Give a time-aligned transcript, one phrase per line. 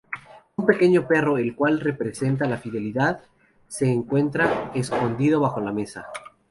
[0.55, 3.21] Un pequeño perro, el cual representa la fidelidad,
[3.67, 6.07] se encuentra escondido bajo la mesa.